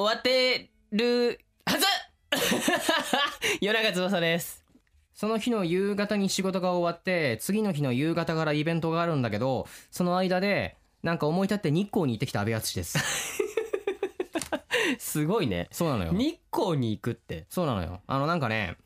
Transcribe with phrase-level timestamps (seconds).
[0.00, 1.84] 終わってるはず。
[3.60, 4.64] 夜中翼です。
[5.12, 12.98] その日の夕方に仕事が終わって次の日の夕方からイベントがあるんだけどその間でなんか思い立って日光に行ってきた阿部淳です。
[14.98, 15.68] すごいね。
[15.70, 16.12] そうなのよ。
[16.12, 17.44] 日光に行くって。
[17.50, 18.00] そうなのよ。
[18.06, 18.78] あのなんかね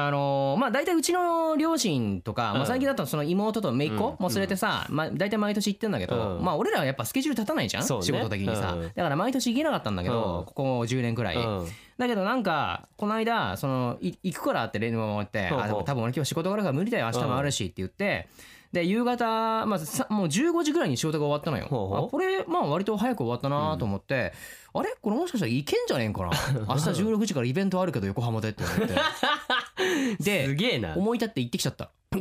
[0.00, 6.44] あのーまあ大体うちの両親とか、まあ、最近だとその妹と姪っ子も連れてさ、まあ、大体毎年行ってんだけど、うん。
[6.44, 8.82] まあ俺らはやっぱスケジュール立たないじゃん、仕事的にさ、うん。
[8.82, 10.44] だから毎年行けなかったんだけど、うん。
[10.46, 11.66] ここ10年くらい、うん。
[11.98, 18.28] だけどなんかこの間そのい行くからって連絡が回って「ほうほうあ多分俺今日仕事があるから無理だよ明日もあるし」って言って。
[18.72, 19.24] で夕方、
[19.66, 21.66] まあ、さもう15時ぐらいに仕事が終わったのよ。
[21.68, 22.06] ほうほう。
[22.06, 24.32] あこれまあ割と早く終わったなと思って、
[24.74, 24.94] あれ？
[25.00, 26.30] これもしかしたらいけんじゃねえんかな？
[26.68, 28.94] 明日16時からイベントあるけど横浜でって思って。
[30.20, 30.94] すでげえな。
[30.96, 31.90] 思い立って行ってきちゃった。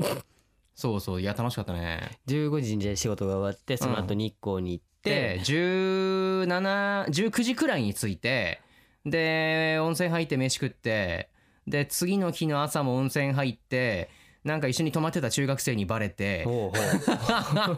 [0.73, 2.18] そうそういや楽しかったね。
[2.28, 4.88] 15時にじゃあ仕事が終わってその後日光に行って。
[5.03, 8.59] で、1719時くらいに着いて
[9.06, 11.30] で温泉入って飯食って
[11.66, 14.09] で次の日の朝も温泉入って
[14.48, 16.44] なんか一緒に泊まってた中学生にバレて。
[16.45, 16.78] ほう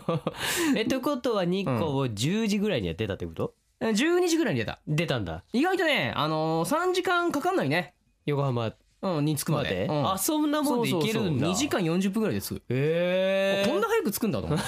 [0.07, 0.21] ほう。
[0.77, 4.79] えってことは日光を10時ぐらいには出たってこと、12時ぐらいに出た。
[4.87, 5.43] 出たんだ。
[5.51, 7.93] 意外とねあのー、3時間かかんないね。
[8.25, 9.87] 横浜うんに着くまで。
[9.87, 10.11] まで、うん。
[10.11, 11.47] あそんなもんで行けるんだ。
[11.47, 14.65] 2時間40分ぐらいで着くへえこんな早く着くんだと思って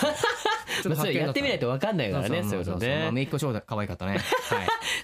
[0.72, 3.09] ちょっとまあ、それやってみないと分かんないからねそういうのね。
[3.11, 4.14] めいっ子超可愛かったね。
[4.17, 4.22] はい。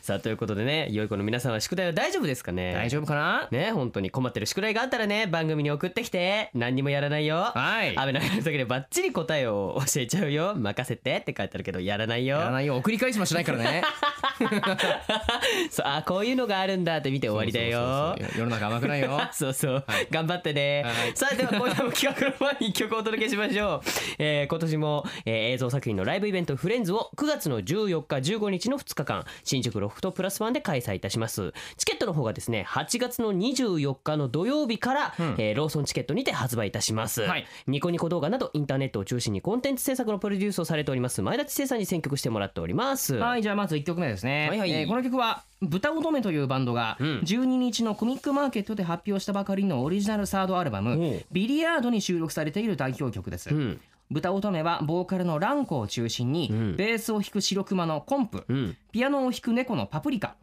[0.01, 2.73] さあということでね良い子の皆さんは宿題は大丈夫ですかね？
[2.73, 3.47] 大丈夫かな？
[3.51, 4.09] ね本当に。
[4.11, 7.51] 困ってる宿題があったらね番組に送ってきて何にもやらないよ。
[7.53, 7.89] はい。
[7.97, 10.53] 安倍長の時でバッチリ答えを教えちゃうよ。
[10.56, 12.38] 任せてって書いてあるけどやらないよ。
[12.38, 12.77] やらないよ。
[12.77, 13.81] 送り返しもしないからね
[15.70, 18.16] そうあこういうのがあるんだって見て終わりだよ。
[18.38, 19.20] 世の中甘くないよ。
[19.31, 23.81] そうそう、頑張ってね、はいさあでは今夜も企画の前に一曲お届けしましょう、
[24.20, 31.54] えー今年も、えー映像作品のライブイベントフレンズを9月の14日15日の2日間新宿ロフトプラスワンで開催いたします。
[31.78, 37.46] チケットの方がですね8月の24日の土曜日から、えーローソンチケットにて発売いたします、はい。
[37.68, 41.22] ニコニコ動画などインターネットを中心にコンテンツ制作のプロデュースをされております。
[41.22, 43.16] 前田知世さんに選曲してもらっております。
[43.16, 44.71] はいじゃあまず1曲目ですね、はいはい。
[44.71, 47.19] えーこの曲は豚乙女というバンドがうん。
[47.19, 53.81] 12日のコミックマーケットで発表したばかりのオリジナルサードアルバムおう「ビリヤード」に収録されている代表曲です、うん。
[54.09, 56.75] 豚乙女はボーカルのランコを中心に、ん。
[56.77, 58.77] ベースを弾く白熊のコンプ、うん。
[58.93, 60.35] ピアノを弾く猫のパプリカ。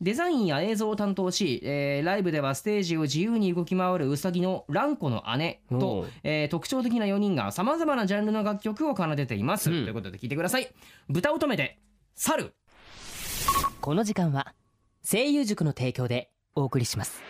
[0.00, 9.84] デザインや映像を担当し、えーライブではステージを自由に動き回るウサギのランコの姉おとう、えー特徴的な4人がさまざまなジャンルの楽曲を奏でています、うん。
[9.84, 10.68] ということで聞いてください。
[11.08, 11.78] 豚乙女で
[12.14, 12.52] 猿
[13.86, 14.52] この時間は
[15.08, 17.22] 声優塾の提供でお送りします。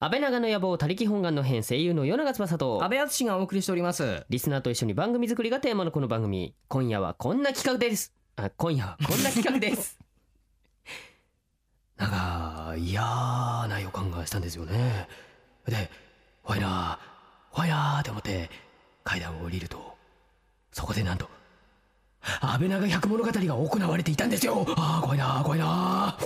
[0.00, 4.26] 安倍長の野望他力本願の編声優の与永翼と安倍淳がお送りしております。
[4.28, 6.52] リスナーと一緒に番組作りがテーマのこの番組。
[6.66, 8.12] 今夜はこんな企画です。
[8.34, 10.00] あ今夜はこんな企画です。
[11.96, 13.00] なんか嫌
[13.68, 15.06] な予感がしたんですよね。
[15.68, 15.92] で
[16.42, 16.98] 怖いな
[17.52, 18.50] 怖いなって思って
[19.04, 19.96] 階段を降りると
[20.72, 21.37] そこでなんと
[22.40, 24.66] 安倍長百物語が行われていたんですよ。
[24.76, 26.18] ああ怖いな怖いな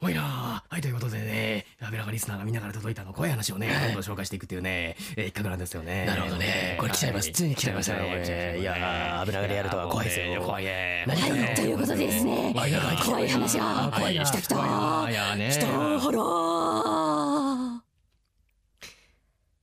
[0.00, 6.04] 怖いなはいということでね安倍長リスナーがみんなから届いたの怖い話をねどんどん紹介していくっていうね、えー、企画なんですよね。
[6.04, 6.76] なるほどね。
[6.78, 7.30] これ来ちゃいます。
[7.30, 8.00] ついに来ちゃいましたね。
[8.00, 10.42] はいやー危ながりやるとは怖いですよ。
[10.42, 11.06] 怖いね。
[11.08, 12.66] はい、ということでですね、怖
[13.20, 15.84] い話が怖いな来た来た怖いやね北原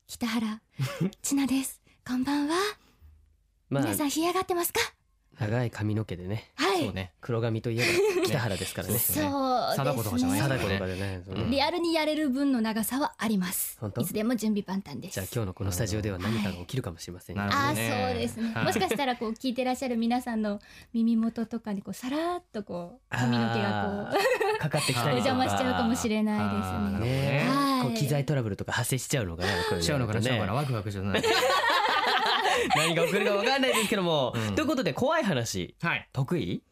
[0.07, 0.61] 北原
[1.21, 1.81] 千奈です。
[2.07, 2.55] こんばんは、
[3.71, 3.83] まあ。
[3.83, 4.79] 皆さん干上がってますか？
[5.39, 6.51] 長い髪の毛でね。
[6.55, 6.83] はい。
[6.83, 7.13] そうね。
[7.19, 7.87] 黒髪といえば
[8.27, 8.99] 北原ですからね。
[8.99, 10.39] そう貞子とかじゃない？
[10.39, 11.21] 貞ですね子とかでね。
[11.25, 13.77] そのリアルにやれる分の長さはあります。
[13.79, 14.01] 本当？
[14.01, 15.13] いつでも準備万端です。
[15.15, 17.41] じゃあ今日のこのスタジオでは何かが起きるかもしれませんよ。
[17.43, 18.65] なるほどあそうですね、はい。
[18.65, 20.59] もしかしたらこう聞いてらっしゃる皆さんの
[20.93, 24.17] 耳元とかにこうさらっとこう髪の毛がこ
[24.57, 25.29] う かかってきたおりとか。
[25.29, 27.39] 邪魔しちゃうかもしれないですね。
[27.43, 27.49] ね。
[27.49, 30.21] はいこう機材トラブルとか発生しちゃうのかなこういうしちゃうのかな？
[30.21, 30.53] しちゃうのかな？
[30.53, 31.23] ねワクワクじゃない
[32.75, 34.33] 何が起こるかわかんないですけども。
[34.35, 34.55] うん。
[34.55, 35.75] ということで怖い話。
[35.81, 36.07] はい。
[36.13, 36.63] 得意？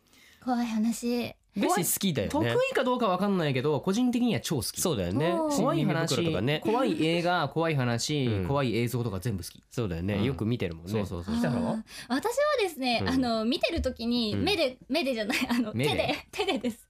[0.43, 1.35] 怖い話。
[1.55, 4.79] ベッシー好きだよ得ね意かどうかわかんないけど個人的には超好き。
[4.79, 5.33] そうだよね。
[5.33, 6.61] おー怖い耳話袋とかね。
[6.63, 8.47] 怖い映画 怖い話、うん。
[8.47, 9.61] 怖い映像とか全部好き。
[9.71, 10.13] そうだよね。
[10.13, 10.23] うん。
[10.23, 10.91] よく見てるもんね。
[10.91, 12.23] そうそうそう来たの私は
[12.61, 13.09] ですね、うん。
[13.09, 14.43] あの見てる時にうん。
[14.43, 15.95] 目で目でじゃないあの手目で？
[15.95, 16.85] で手でです。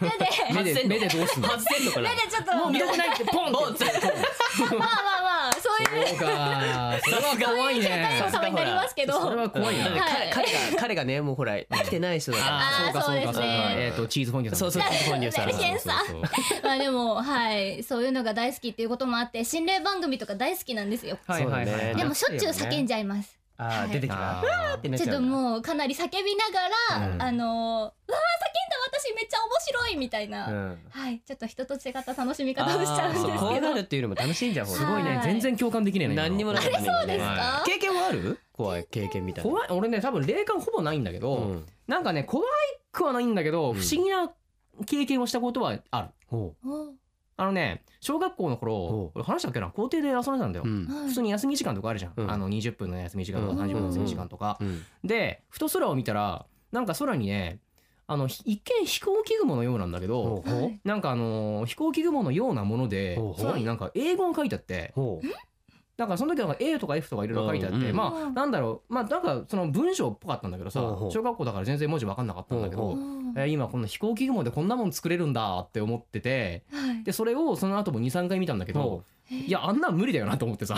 [0.00, 0.18] 目で？
[0.54, 0.64] 手で。
[0.64, 0.88] 目で。
[0.88, 2.10] 目でどうすんの外せんのかな？
[2.10, 2.56] でちょっと。
[2.56, 3.54] もう見たくないってポンって。
[3.54, 4.86] まあま
[5.17, 5.17] あ
[5.88, 6.98] そうか。
[7.04, 8.18] それは怖いね。
[8.20, 9.20] そう様になりますけど。
[9.20, 9.84] それは怖いな。
[9.90, 12.58] だ彼彼が彼がねもうほら生きてない人だから。
[12.58, 13.42] あーそうかそうかそうか。
[13.44, 16.06] えっとチーズフォンデュそうそう本人さんメルヘンさん。
[16.06, 17.82] そうそうそうまあでもはい。
[17.82, 21.18] そういうのが大好きっていうこともあって心霊番組とか大好きなんですよ。
[21.26, 21.84] はいはいはい。
[21.86, 23.36] はいでもしょっちゅう叫んじゃいます。
[23.60, 24.42] あ出てきた。
[24.96, 27.22] ちょっとももうかなり叫びながら、うん。
[27.22, 28.37] あのわー叫んだ私
[29.20, 30.78] めっちゃ面白いみたいな、うん。
[30.90, 31.20] はい。
[31.26, 33.34] ちょっと人と違った楽しみ方をしちゃうんですけど。
[33.34, 36.86] あーそう怖がるっていうのも楽しいんじゃんすごいねはい全然共感できねえな今の何にもなかったね。
[36.86, 37.62] そうですか？
[37.66, 38.38] 経験はある？
[38.52, 39.50] 怖い経験みたいな。
[39.50, 39.68] 怖い。
[39.70, 41.66] 俺ね多分霊感ほぼないんだけど、うん。
[41.88, 42.44] なんかね怖
[42.92, 43.74] くはないんだけど、ん。
[43.74, 44.30] 不思議な
[44.86, 46.08] 経験をしたことはある。
[46.28, 46.92] ほお
[47.40, 49.68] あのね小学校のお頃俺話したっけな？
[49.68, 50.86] 校庭で遊んでたんだよ、ううん。
[50.86, 52.30] はい普通に休み時間とかあるじゃん、うん。
[52.30, 54.82] あの20分の休み時間とかうん30分の休み時間とか、うん。
[55.04, 57.60] でふと空を見たらなんか空にね
[58.10, 60.42] あのひ一見飛行機雲のようなんだけど
[60.82, 63.46] なんかあのー飛行機雲のようなものでほうほう。
[63.46, 65.26] 空になんか英語が書いてあってほう。
[65.98, 72.96] なんかその時なんか A とか F とかいろいろ書いてあって、まあなんだろうまあなんかその文章っぽかったんだけどさ小学校だから全然文字分かんなかったんだけど
[73.36, 77.02] えー今この飛行機雲でこんなもん作れるんだって思っててはい。
[77.02, 80.76] でそれをその後も23回見たんだけどほいやあんなん無理だよなと思ってさ。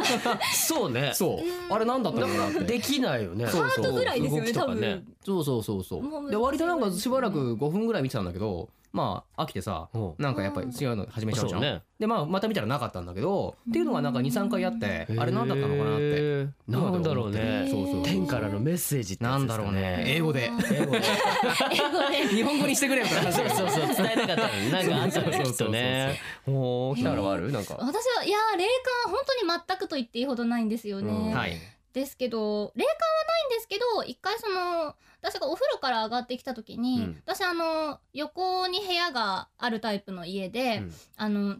[0.54, 1.12] そうね。
[1.14, 1.72] そう。
[1.72, 2.60] あれなんだったのかなって。
[2.64, 3.46] できないよね。
[3.46, 3.68] そうそう。
[3.68, 5.06] ハートぐらいですよね多分。
[5.24, 16.46] そうそうそうそもうで割となんかしばらく5分ぐらい見てたんだけどまあ飽きてさなんかやっぱり違うの始めちゃうじゃん、でまあまた見たらなかったんだけどっていうのがなんか23回あってあれなんだったのかなって。
[16.68, 17.68] なんだろうね。
[17.70, 20.04] そうそう天からのメッセージってやつですかなんだろうね。
[20.06, 20.50] 英語で。
[20.72, 21.02] 英語で。
[22.34, 23.86] 日本語にしてくれよそうそうそう。
[23.86, 24.72] 伝えたかったのに。
[24.72, 26.20] なんかあったのねきっとね。
[26.46, 27.52] おー北原はある？
[27.52, 28.64] なんか私はいや霊
[29.04, 31.32] 感は本当に全くと言っていいほどないんですよね、うん。
[31.32, 31.52] はい。
[31.92, 37.22] ですけど霊感はないんですけど一回その私がお風呂から上がってきた時に、うん。
[37.24, 40.92] 私あの横に部屋があるタイプの家で、うん。
[41.16, 41.56] あの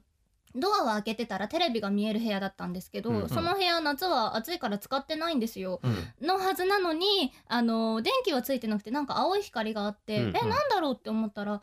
[0.55, 3.29] ドアを開けてたらテレビが見える部屋だったんですけど、うんうん。
[3.29, 5.81] その部屋夏は暑いから使ってないんですよ。
[5.83, 6.27] うん。
[6.27, 10.37] のはずなのにあの電気はついてなくてなんか青い光があって、うんうん。
[10.37, 11.63] えなんだろうって思ったら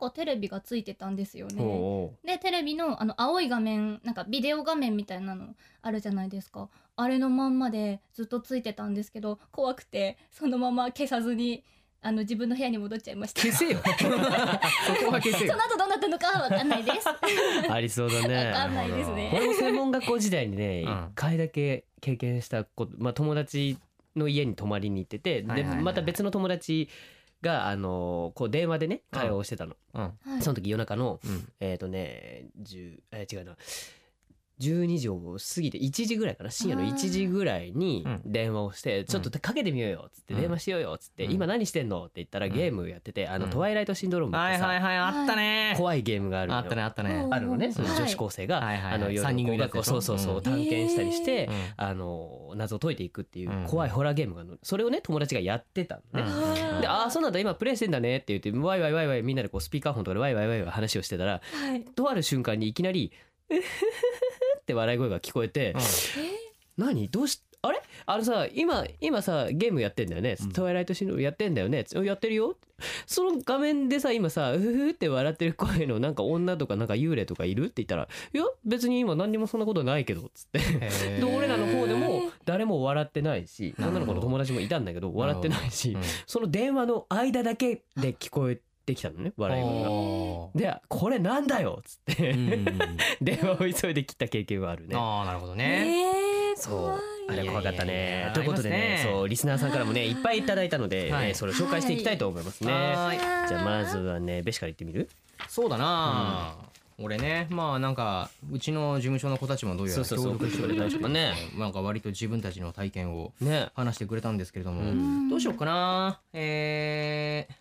[0.00, 1.62] なんかテレビがついてたんですよね。
[1.62, 6.68] ほでテレビのあの青い画面なんかビデオ画面みたいなのあるじゃないですか。
[6.96, 11.64] あれのまんまでずっとついてたんですけど怖くてそのまま消さずに
[12.02, 13.42] あの自分の部屋に戻っちゃいました。
[13.42, 13.78] 消せよ。
[13.84, 15.52] そこは消せよ。
[15.52, 17.08] その後どうなったのかは分かんないです。
[17.08, 17.12] う
[17.70, 18.44] ありそうだね。
[18.44, 19.32] 分かんないですね。
[19.34, 20.92] 俺も専門学校時代にねうん。
[20.92, 23.76] 一回だけ経験したことまあ友達
[24.16, 25.84] の家に泊まりに行っててではいはいはい。
[25.84, 26.88] また別の友達
[27.42, 29.74] があのこう電話でね会話をしてたの。
[29.94, 30.02] うん。
[30.02, 30.42] はい。
[30.42, 31.48] その時夜中のうん。
[31.60, 33.56] えっとね10えー違うな
[34.60, 35.18] 12時を
[35.54, 36.50] 過ぎて1時ぐらいかな。
[36.50, 40.40] 深夜の1時ぐらいにうん電話をして「ちょっとかけてみようよ」っつって「うん。
[40.40, 41.32] 電話しようよ」っつって「うん。
[41.32, 42.52] 今何してんの?」って言ったらうん。
[42.52, 43.50] ゲームやっててあのうん。
[43.50, 45.74] トワイライトシンドロームってさはいあったね。
[45.76, 47.14] 怖いゲームがあるあったねあったね。
[47.24, 50.42] うんあるのね女子高生があの夜三人組のの学校そうそうそううん。
[50.42, 53.66] 探検したりしてうんあの謎を解いていくっていううん。
[53.66, 54.58] 怖いホラーゲームがあるの。
[54.62, 56.30] それをね友達がやってたのね。
[56.30, 56.80] うん。
[56.80, 61.82] で「ああそうなんだ今プレイしてんだね」って言ってワイワイワイワイみんなでこうスピーカーフォンとかでワイワイワイワイ話をしてたらはい。
[61.84, 63.12] とある瞬間にいきなり
[63.50, 63.64] 「えへへへ」
[64.70, 65.74] って笑い声が聞こえて
[66.78, 67.08] 「何？
[67.08, 67.82] どうしあれ？
[68.06, 70.52] あのさ今今さゲームやってんだよね、うん。
[70.52, 71.84] トワイライトシンドやってんだよね。
[71.84, 72.56] つやってるよ？
[73.06, 77.64] その画面でさ今さ「うふふ」って笑ってる声のなんか女とかなんか幽霊とかいる？
[77.64, 80.60] って言ったら「いや別に今何にもそんなことないけど」っつって。
[81.20, 86.02] で俺らの方でも誰も笑ってないし女の子の友達もいたんだけど笑ってないしうん。
[86.26, 88.62] その電話の間だけで聞こえて
[88.94, 90.74] きたのね笑い声が。
[90.74, 92.64] で「これなんだよ」っつって、うん
[93.20, 94.96] 電話を急いで切った経験はあるね。
[94.96, 97.00] ああなるほどえねー、そう。
[97.30, 98.20] あれ怖かったいやいやいね。
[98.28, 98.32] や。
[98.32, 101.28] ということでねそうリスナーさんからもねいっぱいいただいたので、はい。
[101.28, 102.72] えーそれを紹介していきたいと思いますね。
[102.72, 103.48] はーい。
[103.48, 105.08] じゃあまずはねベシから言ってみる？
[105.48, 106.54] そうだな、
[106.98, 110.38] 俺ねまあなんかうちの事務所の子たちもどうやらそうそうそう。
[110.38, 111.32] 協力してくれたりとかね。
[111.56, 113.68] なんか割と自分たちの体験をね。
[113.74, 115.28] 話してくれたんですけれども、うん。
[115.30, 116.20] どうしようかな。
[116.34, 117.54] えー、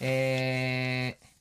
[0.00, 1.34] えー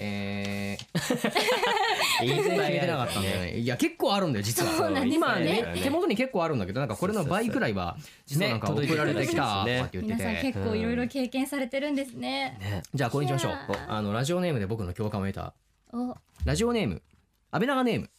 [0.00, 3.58] えー、いっ 全然ぱい決めてなかったんだよね。
[3.58, 4.72] いや結構あるんだよ実は。
[4.72, 5.80] そうなんですよ今ねね。
[5.82, 10.52] 手元に結構あるんだけどなんかこれの倍くらいは実はなんかね送られてきたとか届いって言って皆さんて。
[10.52, 12.56] 結構いろいろ経験されてるんですね。
[12.60, 13.54] ねじゃあこれにしましょう。
[13.88, 15.52] あのラジオネームで僕の共感を得た。
[15.92, 16.14] お。
[16.44, 17.02] ラジオネーム。
[17.50, 18.10] 安倍長ネーム。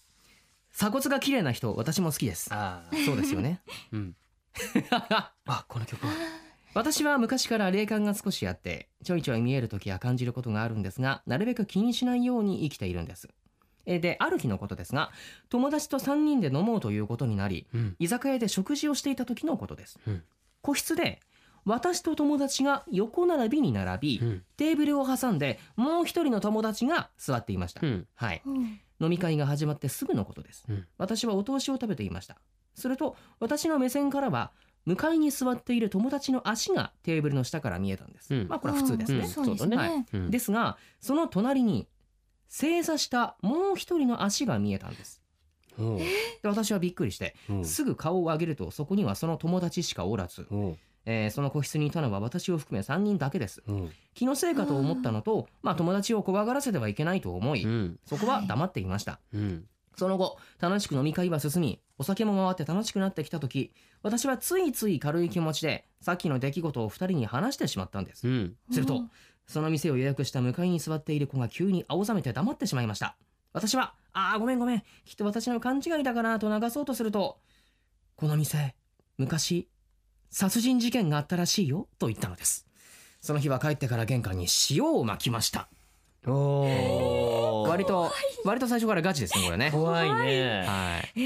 [0.73, 2.53] 鎖骨が綺麗な人私も好きです。
[2.53, 3.61] ああそうですよね。
[3.93, 4.15] うん。
[5.47, 6.11] あこの曲は
[6.73, 13.27] 私は昔から霊感が少しあってちょいちょい見える時や感じることがあるんですがなるべく気にしないように生きているんです。
[13.85, 15.11] えーである日のことですが
[15.49, 17.95] 友達と3人で飲もうということになりうん。
[17.97, 20.23] 居酒屋で食事をしていた時のことです、うん。
[20.61, 21.21] 個室で
[21.65, 24.43] 私と友達が横並びに並び、うん。
[24.57, 28.07] テーブルを挟んでもう一人の友達が座っていました、うん。
[28.13, 28.41] はい。
[28.45, 28.79] うん。
[29.01, 30.85] 飲み会が始まってすぐのことです、うん。
[30.97, 32.38] 私はお通しを食べていました。
[32.75, 34.51] すると私の目線からは
[34.86, 38.48] 向かいに座っている友達の足がテーブルの下から見えたんです、うん。
[38.48, 39.27] まあこれは普通ですね、うん。
[39.27, 40.05] そうですね。
[40.13, 40.31] うん。
[40.31, 41.88] ですがその隣に
[42.48, 45.21] 正座したもう一人の足が見えたんです。
[45.77, 46.03] で
[46.43, 50.45] 私はびっくりしてすぐ顔を上げるとそこにはその友達しかおらず、
[51.05, 53.63] えーその個室にいたのは私を含め3人だけです。
[54.13, 58.00] 気のせいかと思ったのとまあ友達を怖がらせてはいけないと思い、うん。
[58.05, 59.65] そこは黙っていました、うん
[60.00, 68.27] その後楽しく飲み会は進みお酒も回って楽しくなってきた時私はついつい軽い気持ちでさっきの出来事を2人に話してしまったんです。
[68.27, 68.56] うん。
[68.72, 69.12] するとうん
[69.46, 73.18] その店を予約した向かいに座っている子が急に青ざめて黙ってしまいました。
[73.51, 74.84] 私は「ああごめんごめん。
[75.06, 77.39] きっと私の勘違いだかな」と流そうとすると
[78.15, 78.75] 「この店
[79.18, 79.68] 昔
[80.29, 82.68] 殺人事件があったらしいよ」と言ったのです。
[83.22, 85.68] その日は帰ってから玄関に塩をまきました。
[86.27, 88.12] おー割と
[88.46, 89.72] 割と最初からガチですねこれね。
[89.72, 90.63] 怖いね。
[90.66, 91.22] はい。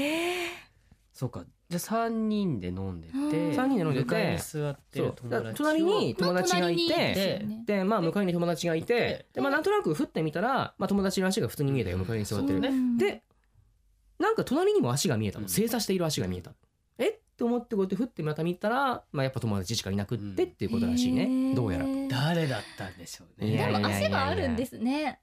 [1.12, 1.44] そうか。
[1.70, 5.30] じゃあ三人で飲んでてうん三人で飲んでて向かいに座ってる友そう。
[5.30, 5.66] だ達を。
[5.66, 12.60] 隣に友達がいてでまあ向かいに友達がいてでまあなんとなく振ってみたら、まあ、友達の足が普通に見えたよ向かいに座ってる、
[12.98, 13.22] で
[14.18, 15.44] なんか隣にも足が見えたうん。
[15.44, 16.52] の正座している足が見えた、
[16.98, 17.08] え？
[17.08, 23.56] って思ってこうやって振ってまた見たら、まあ、やっぱ友達しかいなくってっていうことらしいね、どうやら、誰だったんでしょうね。
[23.56, 25.18] でも足があるんですね。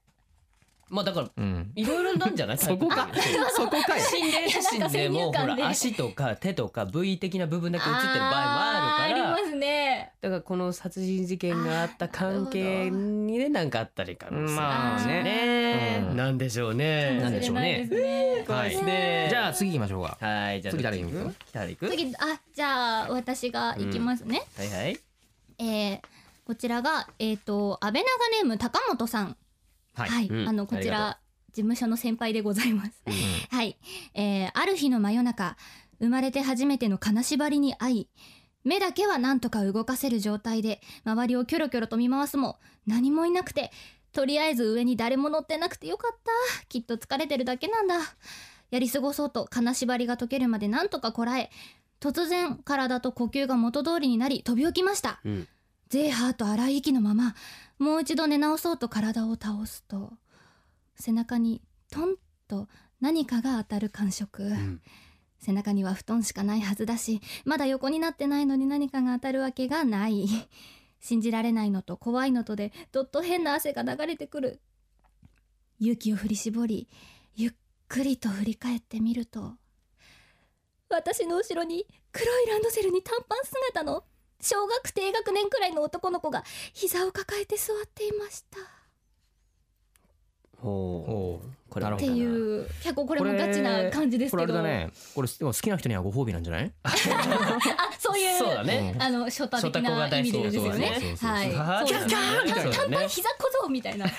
[0.92, 2.58] まあだからうん、いろいろなんじゃない？
[2.60, 3.08] そこか
[3.56, 5.62] そこかよ心霊写真でもほいやなんか先入観で。
[5.62, 9.30] ら足とか手とか部位的な部分だけ写ってる場合もあるから。
[9.30, 10.12] あーありますね。
[10.20, 16.04] だからこの殺人事件があった関係にねなんかあったりかもしれまあないね。
[16.10, 16.16] うん。
[16.16, 17.18] なんでしょうね。
[17.20, 17.86] なんでしょうね。
[17.88, 18.44] かもしれないですね。
[18.46, 18.70] 怖い。
[18.70, 20.18] ですねじゃあ次行きましょうか。
[20.20, 21.34] はいじゃあ次誰行く？
[21.52, 22.18] 誰行く次あ
[22.54, 24.42] じゃあ私が行きますね。
[24.58, 25.00] はいはい。
[25.58, 26.00] えー
[26.44, 29.36] こちらがえっ、と安倍長ネーム高本さん。
[29.94, 30.48] はい、はい、うん。
[30.48, 31.18] あのこちら
[31.52, 33.02] 事務所の先輩でございます。
[33.06, 33.12] うん。
[33.56, 33.76] はい、
[34.14, 35.56] えーある日の真夜中
[35.98, 38.08] 生まれて初めての金縛りに遭い
[38.64, 43.72] 目だけはなんとか動かせる状態で周りをキョロキョロと見回すも何もいなくて
[44.12, 46.66] とりあえず上に誰も乗ってなくてよかった。
[46.66, 47.96] きっと疲れてるだけなんだ。
[48.70, 51.50] やり過ごそうと金縛りが解けるまでなんとかこらえ
[52.00, 55.20] 突然体と呼吸が元通りになり飛び起きました。
[55.24, 55.48] うん。
[55.88, 57.34] ゼーハーと荒い息のまま
[57.82, 60.12] もう一度寝直そうと体を倒すと
[60.94, 61.60] 背中に
[61.90, 62.14] トン
[62.46, 62.68] と
[63.00, 64.80] 何かが当たる感触、ん。
[65.40, 70.28] 背中には布団しかないはずだしまだ横になってないのに何かが当たるわけがない。
[71.00, 74.60] 信じられないのと怖いのとでどっと変な汗が流れてくる。
[75.80, 76.88] 勇気を振り絞り
[77.34, 77.52] ゆっ
[77.88, 79.56] くりと振り返ってみると
[80.88, 84.04] 私の後ろに黒いランドセルに短パン姿の
[84.42, 86.42] 小学低学年くらいの男の子が
[86.74, 88.58] 膝を抱えて座っていました。
[90.60, 91.46] ほおう。
[91.70, 91.86] これ。
[91.86, 94.90] っていう結構これもガチな感じですこれけどあれだね。
[95.14, 96.70] これでも好きな人にはご褒美なんじゃない？
[96.84, 96.90] あ
[97.98, 98.94] そういうそうだね。
[98.98, 101.16] あの初太的な意味でですよね。
[101.20, 101.52] はい。
[101.54, 103.08] はいそうですねキャッキャッみたいなね。
[103.08, 104.06] 膝小僧みたいな。
[104.06, 104.12] で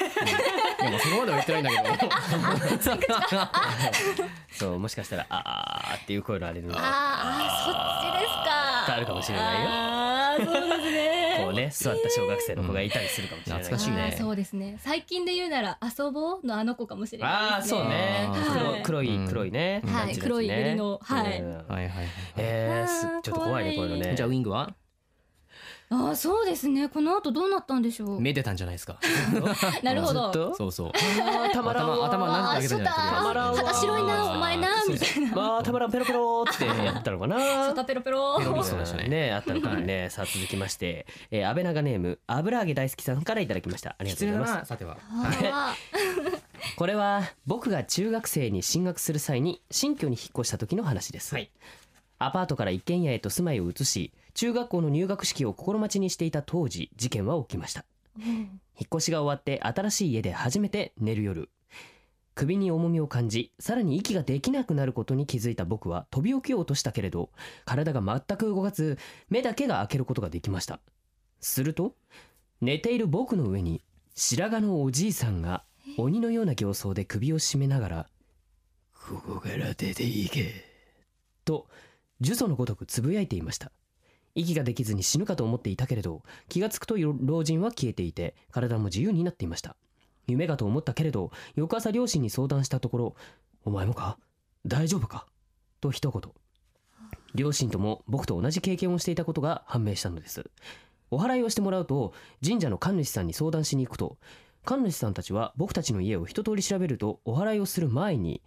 [0.90, 2.12] もそこまでは言ってないんだけど。
[4.60, 7.74] そうもしかしたらあーっていう声のあれのあーあーそっ
[8.20, 8.94] ちですか。
[8.96, 9.70] あるかもしれないよ
[10.38, 10.50] そうで
[10.84, 11.38] すね。
[11.44, 13.64] こうね座った小学生の子がいたりするかもしれない。
[13.64, 14.16] 懐かしいね。
[14.20, 14.76] そうですね。
[14.80, 18.28] 最近で言うなら遊ぼうのあの子かもしれあないですね。
[18.32, 18.82] あそうね。
[18.86, 19.82] 黒はい黒いね。
[19.86, 21.42] はい黒い襟のはい。
[21.42, 21.54] うん。
[21.58, 24.14] はいはいはいえーちょっと怖いねこういうのね。
[24.16, 24.74] じゃあウイングは？
[25.96, 26.90] ああそうですね。
[26.90, 28.20] この後どうなったんでしょう？
[28.22, 28.98] めでたんじゃないですか。
[29.84, 30.56] なるほど。
[30.56, 30.92] そうそう。
[31.54, 31.90] たまらん。
[31.90, 35.36] わ頭頭あー撫でてあげたんじゃない肌白いなお前なみたいな。
[35.36, 37.36] まあたまらんペロペロってやったのかな。
[37.36, 39.34] 初太ペロペロペロリそうでしたねね。
[39.34, 41.06] あったのかもねさあ続きまして。
[41.30, 43.96] えー安倍長ネーム油揚げ大好きさんからいただきました。
[44.00, 44.54] ありがとうございます。
[44.56, 44.98] なさては。
[45.12, 45.76] あ
[46.78, 51.52] これは僕が中学生に進学する際に新居に引っ越した時の話です、はい。
[52.20, 57.86] アパートから一軒家へと住まいを移し中学校の入学式を心待ちにしていた当時事件は起きました。
[58.18, 61.50] 引っ越しが終わって新しい家で初めて寝る夜。
[62.36, 67.30] 首に重みを感じさらに息ができなくなることに気づいた僕は飛び起きようとしたけれど
[67.64, 68.98] 体が全く動かず
[69.30, 70.80] 目だけが開けることができました。
[71.40, 71.96] すると
[72.60, 73.84] 寝ている僕の上に
[74.16, 75.64] 白髪のおじいさんが
[75.98, 78.10] 鬼のような形相で首を絞めながら
[79.08, 80.66] 「ここから出ていけ」
[81.46, 81.68] と
[82.22, 83.72] 呪詛のごとくつぶやいていました。
[84.36, 89.76] 息ができずに死ぬかと思っていたけれど気がつくと老人は消えていて体も自由になっていました。
[90.28, 93.16] 夢かと思ったけれど翌朝両親に相談したところ
[93.66, 94.18] 「お前もか？
[94.66, 95.28] 大丈夫か?」
[95.82, 96.32] と一言。
[97.36, 100.50] 両親とも僕と同じ経験をしていたことが判明したのです。
[101.12, 102.14] お祓いをしてもらうと
[102.44, 104.18] 神社の神主さんに相談しに行くと
[104.66, 108.42] 神主さんたちは僕たちの家を一通り調べるとお祓いをする前に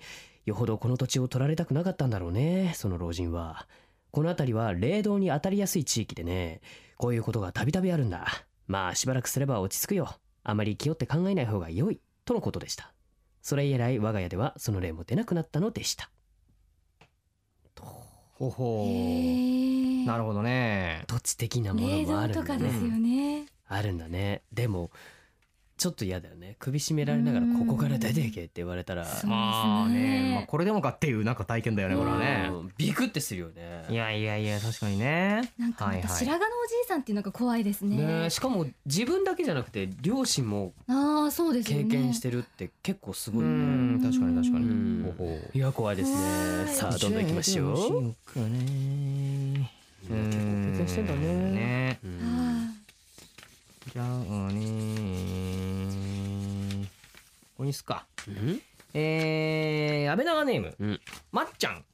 [0.46, 3.68] よほどこの土地を取られたくなかったんだろうねその老人は。
[4.16, 6.62] この辺りは霊道に当たりやすい地域でね
[6.96, 8.26] こういうことがたびたびあるんだ。
[8.66, 10.16] まあしばらくすれば落ち着くよ。
[10.42, 12.94] あまり気負って考えない方が良いとのことでした。
[13.42, 16.08] それ以来我が家ではその霊も出なくなったのでした。
[18.38, 18.86] ほほ
[20.06, 21.04] なるほどね。
[21.08, 22.46] 土地的なもの冷もあるんだね。
[22.46, 23.44] かですよね。
[23.66, 24.44] あるんだね。
[24.50, 24.90] でも
[25.78, 26.56] ちょっと嫌だよね。
[26.58, 27.58] 首絞められながらうん。
[27.66, 30.34] ここから出ていけって言われたらまあねね。
[30.36, 32.48] まあこれでもかっていうなんか体験だよねこれはね。
[32.50, 33.84] うんビクってするよね。
[33.90, 35.52] いやいやいや確かにね。
[35.58, 38.22] なんか白髪のおじいさんっていうのが怖いですね。
[38.22, 41.84] ねしかも自分だけじゃなくて両親もああそうですよね。
[41.84, 44.00] 経験してるって結構すごういよねん。
[44.02, 45.46] 確かに確かに。
[45.54, 46.22] いや怖いです怖
[46.64, 46.74] ねい。
[46.74, 47.74] さあどんどん行きましょう。
[47.74, 48.40] 結構
[50.08, 50.14] 経
[50.78, 51.20] 験してんだね。
[51.20, 51.98] ね。
[52.02, 52.76] うんあ
[53.92, 54.06] じゃあ
[54.52, 55.15] ね
[57.56, 58.06] ここにすっか。
[58.28, 58.60] うん？
[58.92, 61.00] えー、安倍長ネーム、うん。
[61.32, 61.84] まっちゃん。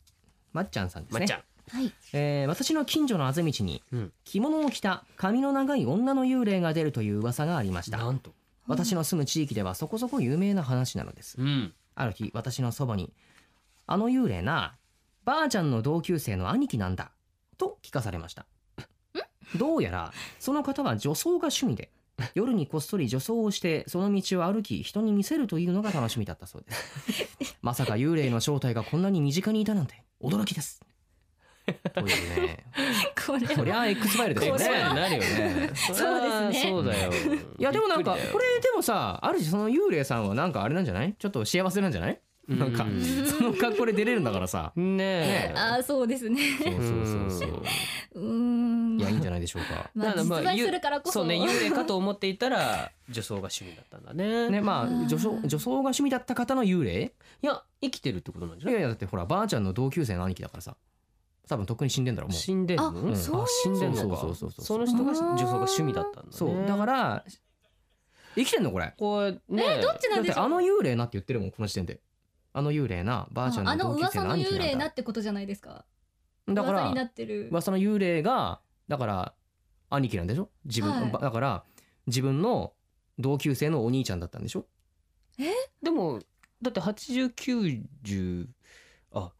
[0.52, 1.20] まっちゃんさんですね。
[1.20, 1.38] まっちゃん。
[1.40, 1.42] ー
[1.76, 1.92] はい。
[2.12, 4.12] えー私の近所のあぜ道にうん。
[4.24, 7.98] 着物を着た髪の長い女の幽霊が出るという噂がありました。
[7.98, 8.32] なんと。
[8.66, 11.40] 私の住む地域ではそこそこ有名な話なのです。
[11.40, 11.72] うん。
[11.94, 13.12] ある日私のそばに
[13.86, 14.74] 「あの幽霊な
[15.24, 17.12] ばあちゃんの同級生の兄貴なんだ」
[17.56, 18.46] と聞かされました。
[19.56, 21.90] どうやらその方は女装が趣味で
[22.34, 27.56] 夜にこっそり女装をしてその道を歩き人に見せるというのが楽しみだったそうです。
[27.62, 30.80] まさか幽霊の正体がこんなに身近にいたなんて驚きです。
[31.94, 32.06] という
[32.42, 32.64] ね。
[33.26, 34.64] これそりゃ X ファイルですよね。
[34.66, 36.70] これはなるよねそうですね。
[36.70, 37.12] そうだよ。
[37.58, 41.14] いやでもなんかこれでもさある種その幽霊さんはなんかあれなんじゃない？
[41.18, 42.20] ちょっと幸せなんじゃない？
[42.48, 43.02] なんかうん。
[43.26, 44.72] その格好で出れるんだからさ。
[44.74, 45.54] ねえ。
[45.56, 46.40] ああそうですね。
[46.62, 47.62] そうそうそうそう。
[48.14, 49.00] うーん。
[49.00, 49.90] いやいいんじゃないでしょうか。
[49.94, 51.20] まあ実在するからこそ。
[51.20, 54.50] そうね幽霊かと思っていたら女装が趣味だったんだね。
[54.50, 57.12] ねまあ女装女装が趣味だった方の幽霊？
[57.42, 58.74] いや生きてるってことなんじゃない？
[58.74, 60.76] いやいやだってほらばあちゃんの同級生の兄貴だからさ。
[61.48, 62.38] 多分とっくに死んでんだろうもう。
[62.38, 62.84] 死んでんの？
[62.84, 63.10] あう。
[63.10, 63.16] ん。
[63.16, 64.16] そう死んでんのか。
[64.20, 66.28] そうそうそうその人が女装が趣味だったんだね。
[66.30, 66.66] そう。
[66.66, 67.24] だから
[68.34, 68.94] 生きてんのこれ？
[68.96, 70.34] こうねえどっちなんでしょう？
[70.34, 72.00] だってあの幽霊なって言ってるもんこの時点で
[72.54, 75.84] あの幽霊なばあちゃんあのの同級生噂のの兄貴幽霊なってことじゃないですか。
[76.48, 77.48] だから噂になってる。
[77.50, 79.34] 噂の幽霊がだから
[79.90, 80.50] 兄貴なんでしょ？
[80.64, 81.10] 自分、はい。
[81.10, 81.64] ばだから
[82.06, 82.72] 自分の
[83.18, 84.66] 同級生のお兄ちゃんだったんでしょ？
[85.82, 86.20] でも
[86.60, 88.46] だって8090
[89.12, 89.32] あ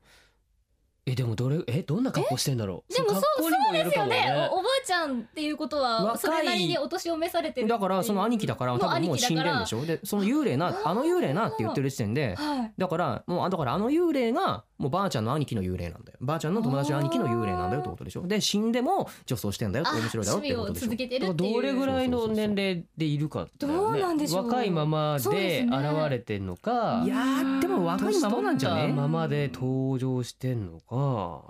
[1.05, 2.93] えでもどれえどんな格好してんだろう？
[2.95, 4.49] でもそう格好にもよるかもですよね。
[4.51, 9.79] おおばあちゃんっていうことはそれなりにお年を召されてるだからその兄貴だから多分もう死んでるんでしょ？
[9.79, 12.73] ょでその幽霊なあの幽霊なって言ってる時点ではい。
[12.77, 16.19] だからもうあだからあの幽霊がもうばあちゃんの兄貴の幽霊なんだよ。
[16.21, 18.27] ばあちゃんの友達の兄貴の幽霊なんだよってことでしょ？
[18.27, 21.35] で死んでも女装してんだよってあ面白いだろってことでしょ？
[21.35, 23.51] どれぐらいの年齢でいるかね。
[23.59, 24.47] どうなんでしょう。
[24.47, 28.89] 若いままで現れてんのかいやーでも若いままなんじゃね？
[28.93, 31.43] ままで登場してんのか。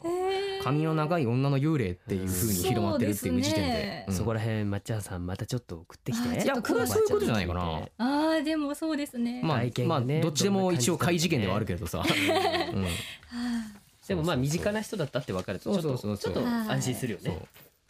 [0.63, 4.05] 髪の長い女の幽霊っていう風に広まってるっていう時点で。
[4.07, 4.19] そううん。
[4.19, 6.45] そこら辺まっちゃんさんまたちょっと送ってきて。
[6.45, 7.81] いやこれはそういうことじゃないかな。
[7.99, 9.43] あーでもそうですね。
[9.45, 12.03] まあ体験まあねどっちでも一応怪事件ではあるけどさ。
[12.03, 12.87] うん。
[14.07, 17.41] でもまあ身近な人だったって分かるとちょっとちょっと安心するよね。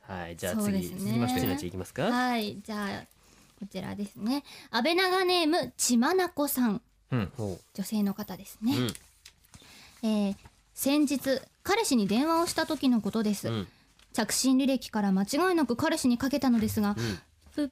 [0.01, 0.83] はいじゃあ次ね。
[0.99, 2.05] 続きましてちなちいきますか。
[2.05, 3.05] はいじゃあ
[3.59, 4.45] こちらですね。
[4.71, 6.83] 安倍長ネームちまなこさん。
[7.11, 7.33] うん。
[7.37, 8.75] ほ女性の方ですね、
[10.03, 10.09] うん。
[10.09, 10.37] えー
[10.75, 11.21] 先日
[11.63, 13.69] 彼氏に電話をした時のことです、ううん
[14.13, 17.19] 着信履歴から間違いなく彼氏にかけたのですが、うん。
[17.55, 17.71] プッ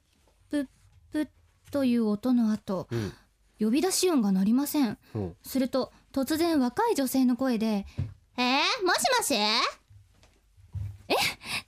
[0.49, 0.67] プッ
[1.11, 1.27] プッ
[1.71, 3.13] という音の後うん。
[3.59, 4.97] 呼び出し音が鳴りません。
[5.13, 7.85] ほすると突然若い女性の声で
[8.35, 9.61] 「えー、もしもしえ？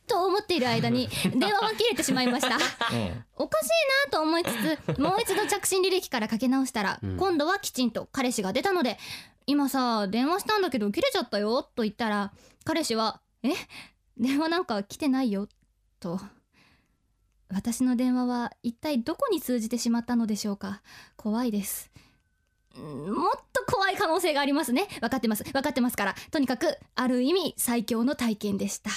[0.07, 2.55] と思っている間に 電話は切れてしまいました。
[2.55, 3.25] うん。
[3.35, 3.69] おかしい
[4.05, 4.49] なと思いつ
[4.95, 7.17] つもう一度着信履歴からかけ直したら、うん。
[7.17, 8.97] 今度はきちんと彼氏が出たので
[9.45, 12.31] 「今さ電話したんだけど切れちゃったよ」と言ったら
[12.63, 13.53] 彼氏は「え？
[14.17, 15.47] 電話なんか来てないよ」
[15.99, 16.19] と。
[17.49, 20.81] 私の電話は一体どこに通じてしまったのでしょうか。
[21.15, 21.91] 怖いです。
[22.75, 24.87] うんもっと怖い可能性がありますね。
[24.99, 25.43] 分かってます。
[25.43, 26.15] 分かってますから。
[26.31, 28.89] とにかくある意味最強の体験でした。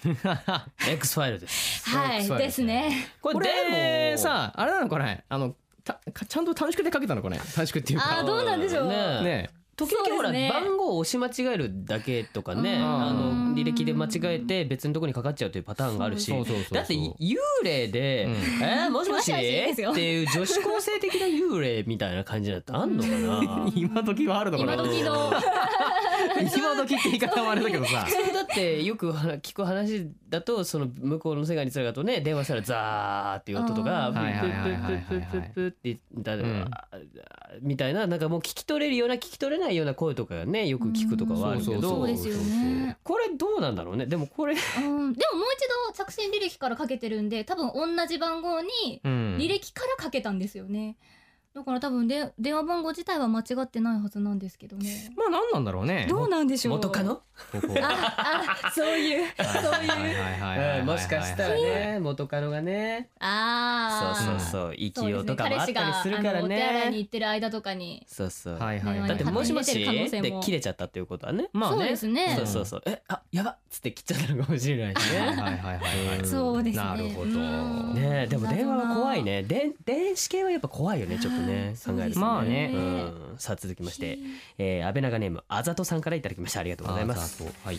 [0.00, 1.88] ファイルです。
[1.90, 2.38] はいね。
[2.38, 3.12] ですね。
[3.20, 8.88] ここれでもさあれなのこれあのたちゃんと短縮でかけたのこれ短縮っていうあかーどうなんでしょう。
[8.88, 9.50] ねね
[9.86, 13.02] 時々ほら番号を押し間違えるだけとかねうん。
[13.02, 16.30] あの履歴で間違えて別のとこにかかっちゃうというパターンがあるし。
[16.72, 23.70] だって幽霊でうん「えーもしもし?」っていう女子高生的な幽霊みたいな感じだってあんのかな？
[23.74, 24.74] 今時はあるのかな？
[24.74, 25.32] 今時の
[26.40, 28.04] 今時って言い方はあれだけどさ。
[28.04, 36.70] 普通だっってよくは聞く話だとその向こうの世界に連れがとね電話したらザーっていう音とかあプップップップップップってだん
[37.62, 42.06] みたいななんかもう聞き取れるような聞き取れないような声とかがねよく聞くとかはあるけうんど
[43.02, 50.96] これどうなんだろうねでもこれうん、でももう一度着信履歴からかけてるんで多分同じ番号にうん履歴からかけたんですよね、
[51.52, 55.10] だから多分で電話番号自体は間違ってないはずなんですけどね。
[55.16, 56.06] まあ何なんだろうね。
[56.08, 56.74] どうなんでしょう。
[56.74, 57.16] 元カノ？
[57.16, 57.22] こ
[57.66, 60.80] こああそういうそういう。
[60.80, 63.08] うんもしかしたらね元カノがね。
[63.18, 64.76] ああそうそうそう。
[64.76, 65.84] 生きようとかそうもあったりですね。
[65.84, 68.54] 彼氏がするからあのお手洗いにね行ってる間とかにそうそう。
[68.54, 69.08] はいはいはい。
[69.08, 71.48] だってもしもしでも切れちゃったっていうことはね。
[71.52, 71.76] まあね。
[71.78, 72.34] そうですね。
[72.36, 72.82] そうそうそう。
[72.86, 75.18] えあやばっつって切っちゃったのかもしれないしね。
[75.18, 75.78] はいはいはいはい。
[76.18, 76.84] はいそうですね。
[76.84, 77.30] なるほど。
[77.30, 77.94] うん。
[77.94, 79.42] ねえでも電話は怖いね。
[79.42, 82.26] で電子系はやっぱ怖いよねちょっとね考えるとね。
[82.26, 82.70] まあね。
[82.74, 83.34] うん。
[83.38, 84.18] さあ続きまして、
[84.58, 86.60] えー、安倍長ネームあざとさんからいただきました。
[86.60, 87.44] ありがとうございます。
[87.64, 87.78] はい。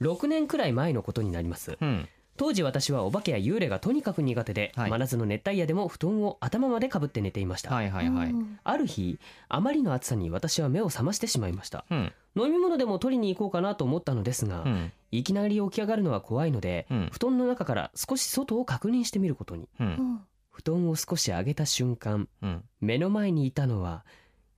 [0.00, 1.76] 6年くらい前のことになります。
[1.80, 2.08] うん。
[2.36, 4.90] 当時私はお化けや幽霊がとにかく苦手で、はい。
[4.90, 8.34] 真夏の熱帯夜でも布団を頭までかぶって寝ていました、はいはいはい。
[8.64, 9.18] ある日
[9.50, 11.84] あまりの暑さに私は目を覚ましてしまいました。
[11.90, 12.12] うん。
[12.36, 14.92] 飲み物でも取りに行こうかなと思ったのですが、うん。
[15.10, 17.08] いきなり起き上がるのは怖いので、うん。
[17.12, 19.68] 布団の中から少し外を確認してみることに。
[19.78, 22.64] うん布団を少し上げた瞬間うん。
[22.80, 24.04] 目の前にいたのは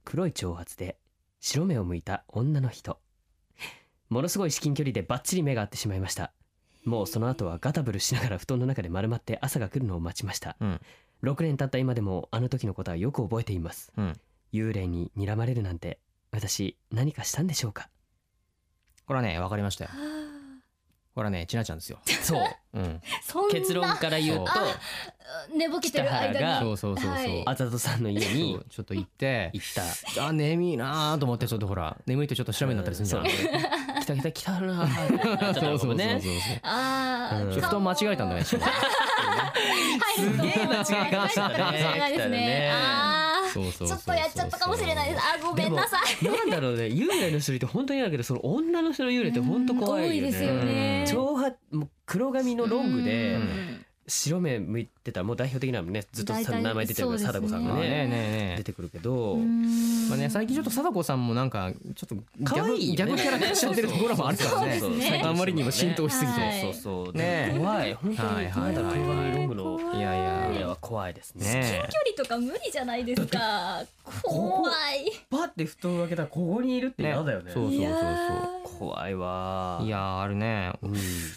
[0.04, 0.96] 黒い長髪で
[1.40, 2.98] 白目を向いた女の人。
[4.08, 6.32] ものすごい至近距離でバッチリ目が合ってしまいました。
[6.84, 10.80] もうその後はガタブルしながら布団の中で丸まって朝が来るのを待ちました、うん。
[11.22, 13.92] 6年経った今でもあの時のことはよく覚えています。
[13.96, 14.12] うん。
[14.52, 15.98] 幽霊に睨まれるなんて
[16.30, 17.88] 私何かしたんでしょうか？
[19.06, 19.90] これはね分かりましたよ
[21.14, 21.98] これはねちなちゃんですよ。
[22.22, 22.42] そう。
[22.74, 23.00] うん。
[23.22, 24.64] そんな結論から言うとあ
[25.54, 26.60] 寝ぼけてる間に。
[26.60, 27.12] そうそうそうそう。
[27.12, 27.42] はい。
[27.46, 29.66] あざとさんの家そにう ちょっと行って行っ
[30.16, 30.26] た。
[30.26, 33.32] あ眠いなーと思ってちょっとほら眠いとちょっと白目になったりするんじゃない
[34.02, 35.52] 来た来た来たなー。
[35.54, 35.94] そうそうそうそう。
[35.94, 36.20] ね
[36.62, 37.52] ああうん。
[37.52, 38.66] 布団間違えたんだねすげえ
[40.16, 41.10] 間違えましたね。
[41.10, 42.70] かもしれないですね。
[42.72, 45.22] あそうそうそうちょっとやっちゃったかもしれないです。
[45.22, 46.24] あごめんなさい。
[46.24, 46.84] なんだろうね。
[46.84, 50.14] 幽霊の人って本当にあるけどその女の人の幽霊って本当怖いよね。
[50.14, 51.04] 多いですよね。
[51.08, 51.54] 長髪
[52.06, 58.54] 黒髪のロングでうん白目向いてたらもう代表的なのねずっと名前出てるから貞子さんがまあねねねね。
[58.58, 59.34] 出てくるけど。
[59.34, 64.80] うんまあね最近ちょっと貞子さんもなんかちょっと逆可愛い逆キャラ化しちゃってるところもあるからね。
[64.80, 65.22] ね。
[65.24, 66.40] あまりにも浸透しすぎて。
[66.40, 67.16] はいそうそう。
[67.16, 67.54] ね。
[67.56, 67.94] 怖い。
[67.94, 68.28] 本当に。
[68.28, 70.14] はいはいはいまだ黒髪ロングのいや。
[70.14, 71.46] いや幽霊は怖いですね。
[71.46, 71.88] ね。
[71.90, 73.82] 距離とか無理じゃないですか。
[74.22, 75.10] 怖い。
[75.30, 77.52] パって布団を開けたらここにいるってね嫌だよね。
[77.52, 79.78] そうそうそういやそ怖いわ。
[79.80, 80.72] ういやーあるね。
[80.82, 80.94] うん、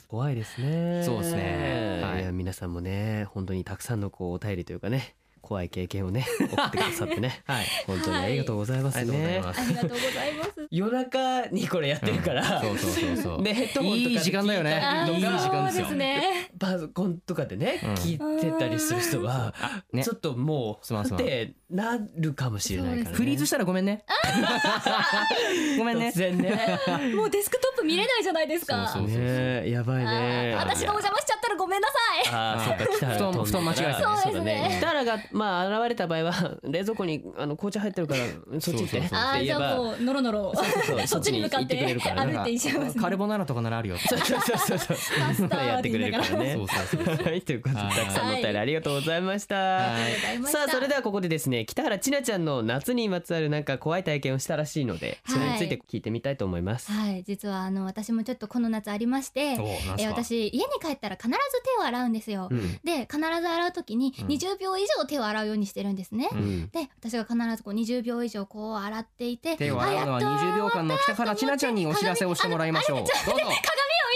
[0.08, 1.03] 怖いですね。
[1.03, 2.01] そうですね。
[2.01, 2.21] はい。
[2.21, 7.43] いや皆さんもね本当にたくさんのこうお便りというかね怖い経験をね 送ってくださってね。
[7.45, 7.65] はい。
[7.86, 8.97] 本当にありがとうございます。
[8.97, 9.41] ありがとうございね。
[9.41, 9.62] ます。
[9.62, 10.49] ありがとうございます。
[10.71, 13.41] 夜中にこれやってるから、そうそうそうそう。
[13.43, 15.91] ねヘッドホンとかでいい時間だよねいい時間ですよ。
[15.91, 16.49] ね。
[16.58, 17.93] パソコンとかでね、うん。
[17.93, 19.53] 聞いてたりする人は、
[19.93, 20.03] ね。
[20.03, 21.21] ちょっともうすまんすまん。
[21.21, 23.15] ってなるかもしれないから、ね。
[23.15, 24.04] フリーズしたらごめんね。
[25.80, 26.12] ごめんね。
[26.13, 26.80] 突然ね。
[27.15, 28.88] もうデスクトップ見れないじゃないですか。
[28.88, 30.56] そうそうねやばいね。
[30.58, 31.93] 私がお邪魔しちゃったらごめんなさ
[32.32, 32.34] い。
[32.34, 33.63] ああ、そうか、北原布団飛んでたら。
[33.63, 34.17] 布団間違えたね。
[34.23, 34.75] そうですね。
[34.78, 38.89] 北原が、まあ、現れた場合は、冷蔵庫に、あの、紅茶入ってるから、そっち行って。
[38.89, 39.19] そうそうそう。
[39.19, 39.78] あーじゃあ。
[39.78, 42.25] もうノロノロそうそっちに向かっそっちに行ってくれてるから。
[42.25, 43.01] ね歩いていっちゃいますね。
[43.01, 44.78] カルボナーラとかならあるよそうそうそうそう。
[44.78, 45.19] そう。
[45.19, 46.54] マスターやってくれるからね。
[46.54, 49.56] そうそうそうはい、ということで、はいたくさんのお便りありがとうございました。
[49.56, 50.04] はい。
[50.04, 50.60] ありがとうございました。
[50.60, 56.91] さあ、それではここでですね、北原千奈ちゃんの夏にまつわるなんか怖い体験をしたらしいので、それについて聞いてみたいと思います。
[56.91, 57.23] はい。
[57.23, 62.79] 実はあの私もちょっとこの夏ありましてえー私家に帰ったら必ず手を洗うんですよ、うん。
[62.83, 64.27] で必ず洗う時にうん。
[64.27, 66.69] 20秒以上手を洗うようにしてるんですね、うん。
[66.69, 72.97] で私が必ずこう20秒以上こう洗っていて手を洗うのはあやっと20秒間の北原千奈ちゃんにお知らせをしてもらいましょう。
[72.97, 73.13] どうぞ。
[73.15, 73.55] 鏡を見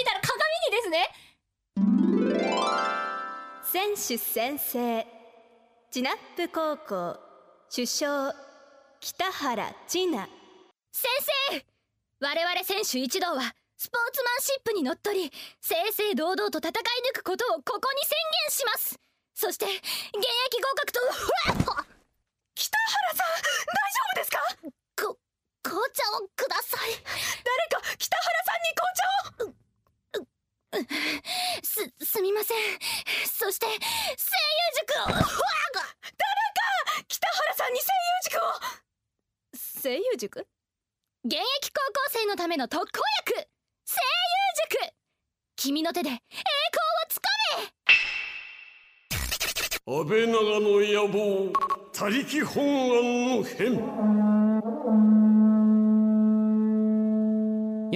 [0.05, 1.09] たら鏡にですね。
[3.71, 5.05] 選手宣誓
[5.91, 7.28] チナップ高校
[7.71, 8.33] 主将
[8.99, 10.27] 北原千奈。
[10.91, 11.07] 先
[11.51, 11.63] 生
[12.19, 16.73] 我々選手一同はスポーツマンシップにのっとり正々堂々と戦い
[17.13, 18.99] 抜くことをここに宣言します。
[19.35, 19.85] そして現役
[20.59, 20.99] 合格と
[22.55, 24.41] 北原さん大丈夫ですか？
[25.05, 25.19] こ
[25.61, 26.89] 紅茶をください。
[27.45, 29.05] 誰か北原さんに紅茶
[29.45, 29.53] を？
[31.61, 32.57] すすみません。
[33.29, 33.79] そして声優
[34.81, 35.93] 塾を誰か
[37.07, 38.47] 北原さんに声優塾を
[39.81, 40.45] 声優塾？
[41.23, 43.47] 現役高校生のための特効薬！
[43.85, 44.07] 声優
[44.77, 44.93] 塾！
[45.55, 47.29] 君の手で栄光をつか
[49.85, 49.99] め！
[50.01, 51.53] 安倍長の野望
[51.93, 55.18] 他力本願の変。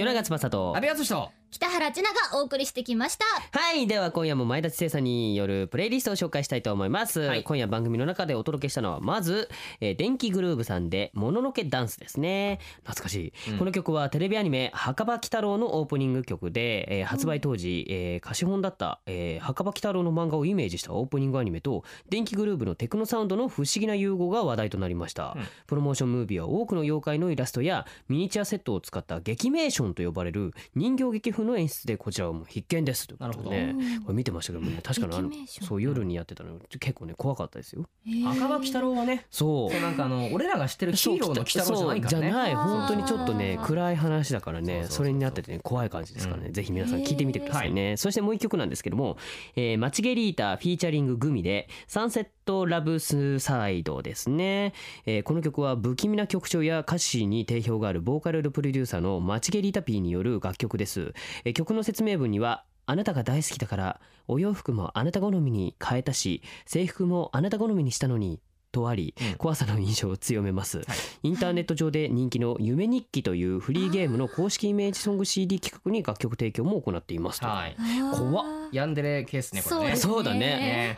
[0.04, 3.24] 夜長翼と阿部淳と北原千奈がお送りしてきました。
[3.56, 7.44] はいでは今夜も前田知世さんによるプレイリストを紹介したいと思います、はい。
[7.44, 9.48] 今夜番組の中でお届けしたのはまず、
[9.80, 12.58] えー電気グルーヴさんで「もののけダンス」ですね。
[12.82, 13.58] 懐かしい、うん。
[13.58, 25.44] この曲はテレビアニメ「墓場鬼太郎」のオープニング曲で、えー発売当時、えー貸本だった、えー墓場鬼太郎の漫画をイメージしたオープニングアニメと電気グルーヴのテクノサウンドの不思議な融合が話題となりました、うん。
[25.68, 33.66] プロモーションムービーは多くの妖怪のイラストやミニチュアセットを使った劇メーションと呼ばれる人形劇風の演出でこちらはもう必見ですということでね。
[33.66, 34.04] なるほど。
[34.04, 35.30] これ見てましたけどもね確かにあの
[35.62, 37.84] そう夜にやってたの結構ね怖かったですよ。
[38.26, 39.80] 赤羽鬼太郎はねそう。
[39.80, 46.50] なんかあの俺らが知ってるヒーローの鬼太郎じゃないからねじゃない本当にちょっとね暗い話だからねそれになっててね怖い感じですからね。
[46.50, 47.96] ぜひ皆さん聞いてみてくださいね。
[47.96, 49.16] そしてもう一曲なんですけども
[49.56, 52.34] えーマチゲリータフィーチャリンググミでサンセット
[52.66, 54.74] ラブスサイドですね。
[55.06, 61.14] えーこの曲は不気味な曲調や歌詞に定評があるボーカルプロデューサーのマチゲリータピーによる楽曲です。
[61.44, 68.40] えー曲の説明文にはあなたが大好きだからお洋服もあなた好みに変えたし制服もあなた好みにしたのに
[68.74, 69.36] とあり、うん。
[69.36, 70.82] 怖さの印象を強めます、
[71.22, 77.46] インターネット上で人気の夢日記というフリーゲームの公式イメージソング CD 企画に楽曲提供も行っていますと。
[77.46, 77.76] はい。
[78.12, 78.46] 怖っ。
[78.72, 79.96] ヤンデレケースねこれね。
[79.96, 80.38] そうだね。
[80.40, 80.96] ね。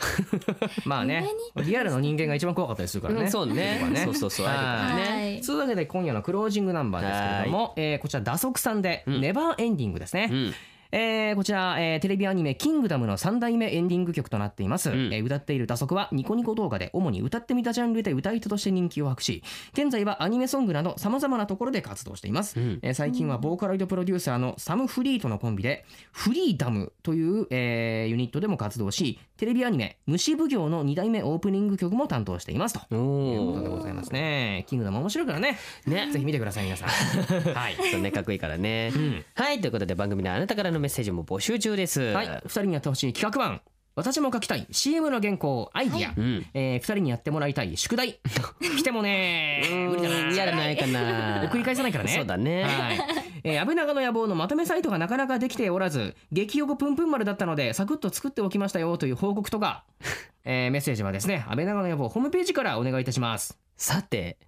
[0.86, 1.26] まあね。
[1.56, 3.78] リアルの人間が一番怖かったりするからね、うんそうね。
[3.82, 4.46] ここはそうそうそう。
[4.46, 4.52] ね。
[4.52, 5.42] はい。
[5.42, 9.20] というわけで今夜のクロージングナンバーですけれども、えーこちら打足さんで、うん。
[9.20, 10.54] ネバーエンディングですね、うん
[10.92, 14.92] えーこちら、えーテレビアニメ「キングダム」の3代目エンディング曲となっています、ん。
[15.12, 22.78] えー歌っている打足はニコニコ動画で主に歌ってみたジャンルで歌い手として人気を博し現在はアニメソングなどさまざまなところで活動しています、うん。
[22.82, 32.80] えー最近はボーカロイドプロデューサーのサム・フリーとのコンビでフリーダムという、えーユニットでも活動しテレビアニメ「虫奉行」の2代目オープニング曲も担当していますと。
[32.90, 34.64] おいうことでごーざいますね。
[34.68, 35.58] キングダム面白いからね。
[35.86, 36.08] ね。
[36.12, 36.88] ぜひ見てください皆さん。
[37.54, 37.76] はい。
[37.90, 39.24] そうねかっこいいからね、ん。
[39.34, 42.00] はいということで番組であなたからのメッセージも募集中です。
[42.00, 43.60] はい、2人にやってほしい企画版。
[43.96, 44.68] 私も書きたい。
[44.70, 45.68] CM の原稿。
[45.72, 46.46] アイディア、うん。
[46.54, 47.76] えー、2人にやってもらいたい。
[47.76, 48.20] 宿題。
[48.60, 52.12] 来てもね無理だなやらないかな送り返さないからね。
[52.12, 52.62] そうだね。
[52.62, 52.98] はい、
[53.42, 59.84] えー、安倍長の野望のまとめサイトがなかなかできておらず激横ぷんぷん丸だったのでサクッと作っておきましたよという報告とか、
[60.44, 63.58] えー、メッセージはですね安倍長の野望ホームページからお願いいたします。
[63.76, 64.38] さて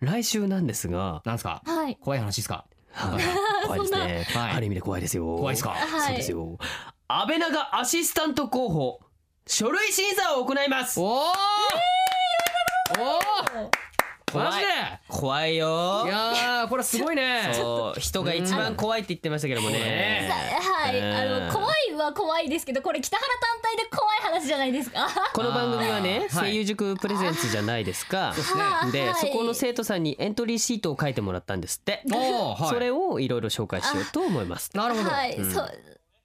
[0.00, 1.22] 来週なんですが。
[1.24, 1.62] なんですか？
[1.66, 1.96] はい。
[1.96, 2.66] 怖い話ですか？
[2.92, 3.22] はい。
[3.66, 4.52] 怖いですね、はい。
[4.56, 5.24] ある意味で怖いですよ。
[5.24, 5.70] 怖いですか？
[5.70, 5.88] はい。
[6.06, 6.58] そうですよ。
[7.08, 9.00] 安倍長アシスタント候補
[9.46, 11.00] 書類審査を行います。
[11.00, 11.22] おお、お
[14.34, 14.66] おマジで？
[15.08, 15.56] 怖い。
[15.56, 16.04] よ。
[16.04, 17.50] いやーこれすごいね。
[17.54, 18.00] そう。
[18.00, 20.30] 人が一番怖いって言ってましたけどもね。
[20.60, 21.14] はい、うん。
[21.14, 21.52] あの
[22.08, 25.08] は怖いですけどこれ北原単体で怖い話じゃないですか？
[25.34, 26.50] この番組はねあーはい。
[26.50, 28.32] 声優塾プレゼンツじゃないですか。
[28.34, 29.14] そうですねではい。
[29.20, 32.02] そこの生徒さんにエントリーシートを書いてもらったんですって。
[32.12, 32.68] おーはい。
[32.70, 34.70] それをいろいろ紹介しようと思います。
[34.74, 35.52] なるほど、はい、うん。
[35.52, 35.70] そう。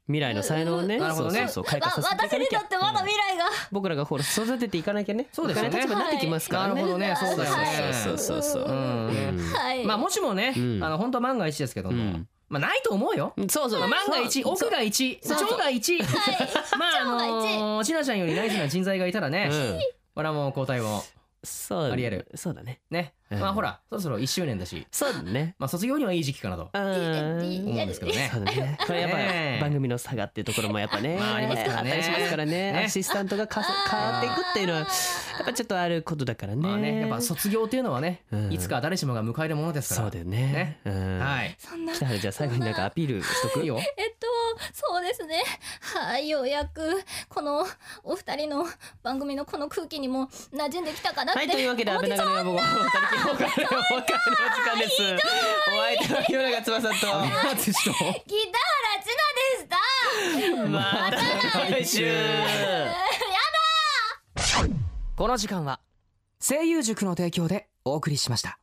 [0.07, 2.59] 未来の才能をねなるほどねそうそうそう開花わさせていかなきゃ。
[2.59, 5.27] 私にとってまだ未来が、僕らがほら育てていかなきゃね。
[5.31, 5.69] そうですよね。
[5.69, 6.73] お金立場になってきますからね。
[6.73, 7.15] なるほどね。
[7.17, 7.93] そうだよね。
[7.93, 8.65] そうそうそうそう。
[8.65, 9.37] うん。
[9.37, 9.53] うん。
[9.53, 10.83] はい、まあもしもね、うん。
[10.83, 13.33] あの本当は万が一ですけども、うんまあないと思うよ。
[13.49, 13.79] そうそう。
[13.79, 15.97] まあ万が一、奥が一、長が一、
[16.77, 19.79] まああのー、しなちゃんよりナイスな人材がいたらね、うん。
[20.13, 21.03] これはもう交代を。
[21.43, 21.91] そう。
[21.91, 22.27] ありえる。
[22.35, 22.79] そうだね。
[22.89, 23.39] ね、うん。
[23.39, 25.55] まあほらそろそろ1周年だし、そうだね。
[25.57, 26.69] まあ卒業にはいい時期かなと。
[26.71, 26.81] うん。
[26.81, 28.29] 思うんですけどね。
[28.31, 28.77] そうだね。
[28.85, 31.91] これやっぱ番組の差がっていうところもやっぱね、 まあありますからね。
[31.91, 32.71] あったりしますからね。
[32.71, 34.85] ねアシスタントがか変わっていくっていうのはや
[35.43, 36.61] っぱちょっとあることだからね。
[36.61, 40.03] まあね、やっぱ卒業っていうのはね、うんいつか誰しもが迎えるものですから。
[40.03, 40.79] そうだよね。
[40.85, 41.55] うんはい。
[41.59, 43.59] そんな北原じゃあ最後になんかアピールしとく？
[43.61, 43.77] えっと
[44.73, 45.41] そうですね
[45.81, 47.65] はいようやくこの
[48.03, 48.65] お二人の
[49.01, 52.73] 番組のこの空気にも馴染んできたかなってはいというわけで安倍長の野望他力
[53.23, 53.55] 本願の
[53.91, 55.01] お別れの時間です。
[55.03, 55.07] お
[55.81, 57.89] 相手は夜長翼と北原千奈
[58.27, 59.77] でした
[60.69, 61.17] また
[61.71, 62.13] 来週。
[65.15, 65.79] この時間は
[66.39, 68.57] 声優塾の提供でお送りしました。